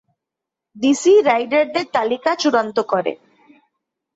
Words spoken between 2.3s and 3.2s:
চূড়ান্ত করে।